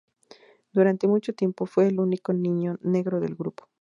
Durante 0.73 1.07
mucho 1.07 1.31
tiempo 1.35 1.67
fue 1.67 1.85
el 1.85 1.99
único 1.99 2.33
niño 2.33 2.79
negro 2.81 3.19
del 3.19 3.35
grupo. 3.35 3.67